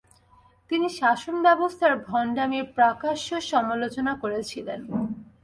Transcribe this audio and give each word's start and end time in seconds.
তিনি 0.71 0.87
শাসন 0.99 1.35
ব্যবস্থার 1.47 1.93
ভণ্ডামির 2.07 2.65
প্রাকাশ্য় 2.77 3.37
সমালোচনা 3.51 4.13
করেছিলেন। 4.23 4.79